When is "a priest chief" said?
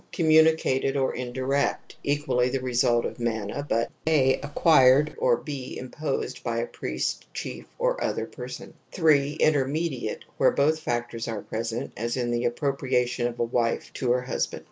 6.57-7.67